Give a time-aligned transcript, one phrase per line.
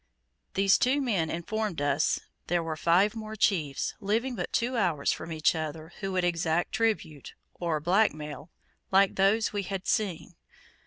[0.55, 5.31] These two men informed us there were five more chiefs, living but two hours from
[5.31, 8.49] each other, who would exact tribute, or black mail,
[8.89, 10.33] like those we had seen.